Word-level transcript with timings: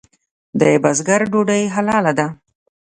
د 0.59 0.61
بزګر 0.83 1.21
ډوډۍ 1.31 1.63
حلاله 1.75 2.13
ده؟ 2.19 2.27